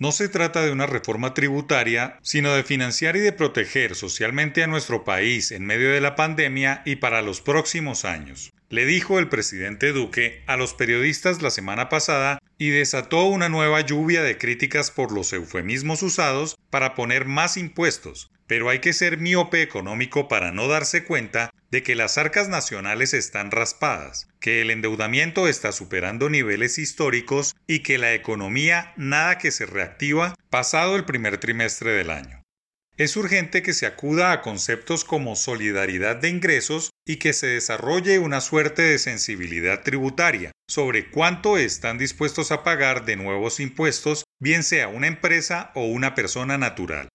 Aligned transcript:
No 0.00 0.12
se 0.12 0.28
trata 0.28 0.62
de 0.62 0.70
una 0.70 0.86
reforma 0.86 1.34
tributaria, 1.34 2.20
sino 2.22 2.54
de 2.54 2.62
financiar 2.62 3.16
y 3.16 3.20
de 3.20 3.32
proteger 3.32 3.96
socialmente 3.96 4.62
a 4.62 4.68
nuestro 4.68 5.02
país 5.02 5.50
en 5.50 5.66
medio 5.66 5.90
de 5.90 6.00
la 6.00 6.14
pandemia 6.14 6.82
y 6.84 6.96
para 6.96 7.20
los 7.20 7.40
próximos 7.40 8.04
años. 8.04 8.52
Le 8.68 8.86
dijo 8.86 9.18
el 9.18 9.28
presidente 9.28 9.90
Duque 9.92 10.44
a 10.46 10.56
los 10.56 10.72
periodistas 10.74 11.42
la 11.42 11.50
semana 11.50 11.88
pasada 11.88 12.38
y 12.58 12.68
desató 12.68 13.24
una 13.24 13.48
nueva 13.48 13.80
lluvia 13.80 14.22
de 14.22 14.38
críticas 14.38 14.92
por 14.92 15.10
los 15.10 15.32
eufemismos 15.32 16.04
usados 16.04 16.56
para 16.70 16.94
poner 16.94 17.24
más 17.24 17.56
impuestos, 17.56 18.30
pero 18.48 18.70
hay 18.70 18.80
que 18.80 18.92
ser 18.92 19.18
miope 19.18 19.62
económico 19.62 20.26
para 20.26 20.50
no 20.50 20.66
darse 20.66 21.04
cuenta 21.04 21.50
de 21.70 21.82
que 21.84 21.94
las 21.94 22.18
arcas 22.18 22.48
nacionales 22.48 23.14
están 23.14 23.52
raspadas, 23.52 24.26
que 24.40 24.62
el 24.62 24.70
endeudamiento 24.70 25.46
está 25.46 25.70
superando 25.70 26.30
niveles 26.30 26.78
históricos 26.78 27.54
y 27.68 27.80
que 27.80 27.98
la 27.98 28.14
economía 28.14 28.94
nada 28.96 29.38
que 29.38 29.52
se 29.52 29.66
reactiva 29.66 30.34
pasado 30.50 30.96
el 30.96 31.04
primer 31.04 31.38
trimestre 31.38 31.92
del 31.92 32.10
año. 32.10 32.42
Es 32.96 33.16
urgente 33.16 33.62
que 33.62 33.74
se 33.74 33.86
acuda 33.86 34.32
a 34.32 34.40
conceptos 34.40 35.04
como 35.04 35.36
solidaridad 35.36 36.16
de 36.16 36.30
ingresos 36.30 36.90
y 37.06 37.16
que 37.16 37.32
se 37.32 37.46
desarrolle 37.46 38.18
una 38.18 38.40
suerte 38.40 38.82
de 38.82 38.98
sensibilidad 38.98 39.84
tributaria 39.84 40.50
sobre 40.66 41.10
cuánto 41.10 41.58
están 41.58 41.96
dispuestos 41.96 42.50
a 42.50 42.64
pagar 42.64 43.04
de 43.04 43.14
nuevos 43.14 43.60
impuestos, 43.60 44.24
bien 44.40 44.64
sea 44.64 44.88
una 44.88 45.06
empresa 45.06 45.70
o 45.76 45.84
una 45.84 46.16
persona 46.16 46.58
natural. 46.58 47.08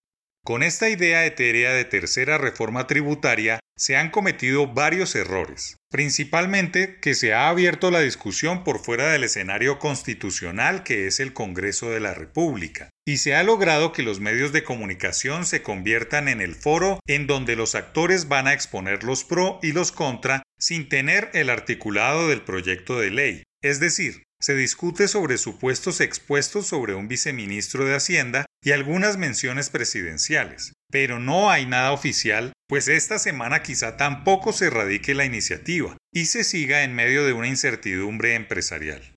Con 0.45 0.61
esta 0.61 0.89
idea 0.89 1.25
etérea 1.25 1.71
de 1.71 1.85
tercera 1.85 2.37
reforma 2.37 2.85
tributaria 2.85 3.61
se 3.77 3.95
han 3.95 4.11
cometido 4.11 4.67
varios 4.67 5.15
errores, 5.15 5.77
principalmente 5.89 6.99
que 6.99 7.15
se 7.15 7.33
ha 7.33 7.47
abierto 7.47 7.91
la 7.91 8.01
discusión 8.01 8.65
por 8.65 8.79
fuera 8.79 9.09
del 9.09 9.23
escenario 9.23 9.79
constitucional 9.79 10.83
que 10.83 11.07
es 11.07 11.21
el 11.21 11.31
Congreso 11.31 11.91
de 11.91 12.01
la 12.01 12.13
República, 12.13 12.89
y 13.07 13.17
se 13.17 13.35
ha 13.35 13.43
logrado 13.43 13.93
que 13.93 14.03
los 14.03 14.19
medios 14.19 14.51
de 14.51 14.65
comunicación 14.65 15.45
se 15.45 15.61
conviertan 15.61 16.27
en 16.27 16.41
el 16.41 16.55
foro 16.55 16.99
en 17.07 17.25
donde 17.25 17.55
los 17.55 17.73
actores 17.73 18.27
van 18.27 18.47
a 18.47 18.53
exponer 18.53 19.05
los 19.05 19.23
pro 19.23 19.59
y 19.63 19.71
los 19.71 19.93
contra 19.93 20.43
sin 20.59 20.89
tener 20.89 21.29
el 21.33 21.49
articulado 21.49 22.27
del 22.27 22.41
proyecto 22.41 22.99
de 22.99 23.11
ley, 23.11 23.43
es 23.61 23.79
decir, 23.79 24.23
se 24.43 24.55
discute 24.55 25.07
sobre 25.07 25.37
supuestos 25.37 26.01
expuestos 26.01 26.67
sobre 26.67 26.95
un 26.95 27.07
viceministro 27.07 27.85
de 27.85 27.95
Hacienda 27.95 28.45
y 28.61 28.71
algunas 28.71 29.15
menciones 29.15 29.69
presidenciales, 29.69 30.73
pero 30.91 31.17
no 31.17 31.49
hay 31.49 31.65
nada 31.65 31.93
oficial, 31.93 32.51
pues 32.67 32.89
esta 32.89 33.19
semana 33.19 33.63
quizá 33.63 33.95
tampoco 33.95 34.51
se 34.51 34.69
radique 34.69 35.15
la 35.15 35.23
iniciativa 35.23 35.95
y 36.13 36.25
se 36.25 36.43
siga 36.43 36.83
en 36.83 36.93
medio 36.93 37.23
de 37.25 37.31
una 37.31 37.47
incertidumbre 37.47 38.35
empresarial. 38.35 39.12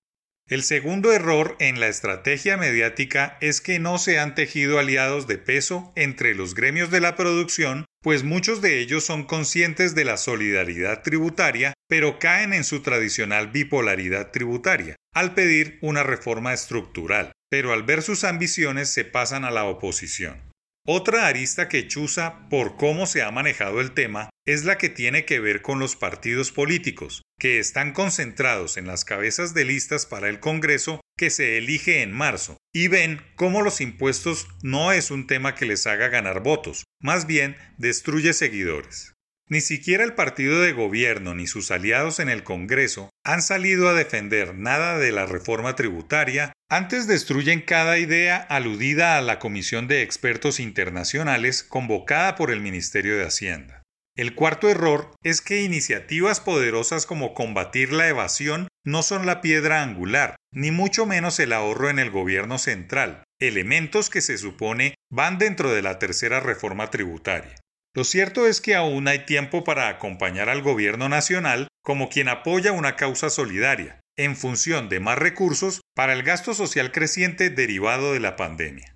El 0.49 0.63
segundo 0.63 1.11
error 1.11 1.57
en 1.59 1.81
la 1.81 1.89
estrategia 1.89 2.55
mediática 2.55 3.37
es 3.41 3.59
que 3.59 3.79
no 3.79 3.97
se 3.97 4.17
han 4.17 4.33
tejido 4.33 4.79
aliados 4.79 5.27
de 5.27 5.37
peso 5.37 5.91
entre 5.97 6.35
los 6.35 6.55
gremios 6.55 6.89
de 6.89 7.01
la 7.01 7.17
producción, 7.17 7.83
pues 8.01 8.23
muchos 8.23 8.61
de 8.61 8.79
ellos 8.79 9.03
son 9.03 9.25
conscientes 9.25 9.93
de 9.93 10.05
la 10.05 10.15
solidaridad 10.15 11.01
tributaria, 11.03 11.73
pero 11.89 12.17
caen 12.17 12.53
en 12.53 12.63
su 12.63 12.81
tradicional 12.81 13.47
bipolaridad 13.47 14.31
tributaria, 14.31 14.95
al 15.13 15.33
pedir 15.33 15.79
una 15.81 16.03
reforma 16.03 16.53
estructural, 16.53 17.33
pero 17.49 17.73
al 17.73 17.83
ver 17.83 18.01
sus 18.01 18.23
ambiciones 18.23 18.89
se 18.89 19.03
pasan 19.03 19.43
a 19.43 19.51
la 19.51 19.65
oposición. 19.65 20.41
Otra 20.85 21.27
arista 21.27 21.67
que 21.67 21.89
chuza 21.89 22.47
por 22.49 22.77
cómo 22.77 23.05
se 23.05 23.21
ha 23.21 23.31
manejado 23.31 23.81
el 23.81 23.91
tema 23.91 24.29
es 24.45 24.63
la 24.63 24.77
que 24.77 24.87
tiene 24.87 25.25
que 25.25 25.41
ver 25.41 25.61
con 25.61 25.79
los 25.79 25.97
partidos 25.97 26.53
políticos, 26.53 27.23
que 27.39 27.59
están 27.59 27.93
concentrados 27.93 28.77
en 28.77 28.87
las 28.87 29.05
cabezas 29.05 29.53
de 29.53 29.65
listas 29.65 30.05
para 30.05 30.29
el 30.29 30.39
Congreso 30.39 31.01
que 31.17 31.29
se 31.29 31.57
elige 31.57 32.01
en 32.01 32.11
marzo, 32.11 32.57
y 32.73 32.87
ven 32.87 33.21
cómo 33.35 33.61
los 33.61 33.81
impuestos 33.81 34.47
no 34.61 34.91
es 34.91 35.11
un 35.11 35.27
tema 35.27 35.55
que 35.55 35.65
les 35.65 35.87
haga 35.87 36.09
ganar 36.09 36.41
votos, 36.41 36.83
más 37.01 37.27
bien 37.27 37.57
destruye 37.77 38.33
seguidores. 38.33 39.13
Ni 39.49 39.61
siquiera 39.61 40.03
el 40.03 40.13
partido 40.13 40.61
de 40.61 40.73
gobierno 40.73 41.33
ni 41.33 41.47
sus 41.47 41.71
aliados 41.71 42.19
en 42.19 42.27
el 42.27 42.43
Congreso 42.43 43.09
han 43.23 43.41
salido 43.41 43.87
a 43.87 43.93
defender 43.93 44.55
nada 44.55 44.97
de 44.97 45.13
la 45.13 45.25
reforma 45.25 45.75
tributaria, 45.75 46.51
antes 46.69 47.07
destruyen 47.07 47.61
cada 47.61 47.97
idea 47.97 48.37
aludida 48.37 49.17
a 49.17 49.21
la 49.21 49.39
Comisión 49.39 49.87
de 49.87 50.01
Expertos 50.01 50.59
Internacionales 50.59 51.63
convocada 51.63 52.35
por 52.35 52.51
el 52.51 52.59
Ministerio 52.59 53.17
de 53.17 53.25
Hacienda. 53.25 53.83
El 54.17 54.33
cuarto 54.33 54.67
error 54.67 55.11
es 55.23 55.41
que 55.41 55.61
iniciativas 55.61 56.39
poderosas 56.39 57.05
como 57.05 57.35
combatir 57.35 57.93
la 57.93 58.07
evasión 58.07 58.67
no 58.83 59.03
son 59.03 59.27
la 59.27 59.41
piedra 59.41 59.83
angular, 59.83 60.37
ni 60.51 60.71
mucho 60.71 61.05
menos 61.05 61.39
el 61.39 61.53
ahorro 61.53 61.91
en 61.91 61.99
el 61.99 62.09
gobierno 62.09 62.57
central, 62.57 63.23
elementos 63.39 64.09
que 64.09 64.21
se 64.21 64.39
supone 64.39 64.95
van 65.11 65.37
dentro 65.37 65.71
de 65.71 65.83
la 65.83 65.99
tercera 65.99 66.39
reforma 66.39 66.89
tributaria. 66.89 67.53
Lo 67.95 68.03
cierto 68.03 68.47
es 68.47 68.59
que 68.59 68.73
aún 68.73 69.07
hay 69.07 69.25
tiempo 69.25 69.63
para 69.63 69.87
acompañar 69.87 70.49
al 70.49 70.63
gobierno 70.63 71.09
nacional 71.09 71.67
como 71.83 72.09
quien 72.09 72.27
apoya 72.27 72.71
una 72.71 72.95
causa 72.95 73.29
solidaria, 73.29 73.99
en 74.17 74.35
función 74.35 74.89
de 74.89 74.99
más 74.99 75.19
recursos 75.19 75.81
para 75.95 76.13
el 76.13 76.23
gasto 76.23 76.55
social 76.55 76.91
creciente 76.91 77.51
derivado 77.51 78.13
de 78.13 78.19
la 78.19 78.35
pandemia. 78.35 78.95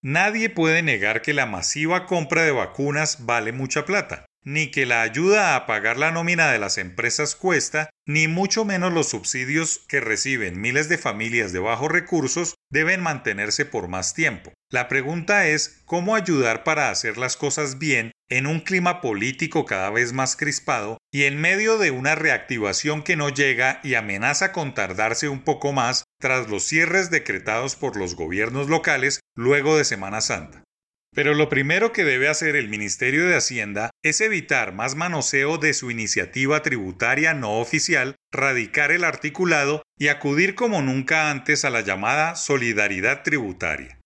Nadie 0.00 0.48
puede 0.48 0.82
negar 0.82 1.22
que 1.22 1.32
la 1.32 1.46
masiva 1.46 2.06
compra 2.06 2.44
de 2.44 2.52
vacunas 2.52 3.26
vale 3.26 3.52
mucha 3.52 3.84
plata, 3.84 4.26
ni 4.44 4.70
que 4.70 4.86
la 4.86 5.02
ayuda 5.02 5.56
a 5.56 5.66
pagar 5.66 5.96
la 5.96 6.10
nómina 6.10 6.50
de 6.52 6.58
las 6.58 6.78
empresas 6.78 7.34
cuesta, 7.34 7.90
ni 8.06 8.28
mucho 8.28 8.64
menos 8.64 8.92
los 8.92 9.08
subsidios 9.08 9.80
que 9.88 10.00
reciben 10.00 10.60
miles 10.60 10.88
de 10.88 10.98
familias 10.98 11.52
de 11.52 11.58
bajos 11.58 11.90
recursos 11.90 12.54
deben 12.70 13.02
mantenerse 13.02 13.64
por 13.64 13.88
más 13.88 14.14
tiempo. 14.14 14.52
La 14.70 14.88
pregunta 14.88 15.46
es 15.46 15.82
cómo 15.86 16.14
ayudar 16.14 16.64
para 16.64 16.90
hacer 16.90 17.16
las 17.16 17.36
cosas 17.36 17.78
bien 17.78 18.12
en 18.28 18.46
un 18.46 18.60
clima 18.60 19.00
político 19.00 19.64
cada 19.64 19.90
vez 19.90 20.12
más 20.12 20.34
crispado 20.34 20.98
y 21.12 21.24
en 21.24 21.40
medio 21.40 21.78
de 21.78 21.90
una 21.90 22.14
reactivación 22.14 23.02
que 23.02 23.16
no 23.16 23.28
llega 23.28 23.80
y 23.84 23.94
amenaza 23.94 24.50
con 24.52 24.74
tardarse 24.74 25.28
un 25.28 25.42
poco 25.42 25.72
más 25.72 26.04
tras 26.18 26.48
los 26.48 26.64
cierres 26.64 27.10
decretados 27.10 27.76
por 27.76 27.96
los 27.96 28.16
gobiernos 28.16 28.68
locales 28.68 29.20
luego 29.36 29.76
de 29.76 29.84
Semana 29.84 30.20
Santa. 30.20 30.63
Pero 31.14 31.32
lo 31.34 31.48
primero 31.48 31.92
que 31.92 32.04
debe 32.04 32.28
hacer 32.28 32.56
el 32.56 32.68
Ministerio 32.68 33.26
de 33.26 33.36
Hacienda 33.36 33.90
es 34.02 34.20
evitar 34.20 34.74
más 34.74 34.96
manoseo 34.96 35.58
de 35.58 35.72
su 35.72 35.90
iniciativa 35.90 36.60
tributaria 36.62 37.34
no 37.34 37.60
oficial, 37.60 38.16
radicar 38.32 38.90
el 38.90 39.04
articulado 39.04 39.82
y 39.96 40.08
acudir 40.08 40.56
como 40.56 40.82
nunca 40.82 41.30
antes 41.30 41.64
a 41.64 41.70
la 41.70 41.82
llamada 41.82 42.34
solidaridad 42.34 43.22
tributaria. 43.22 44.00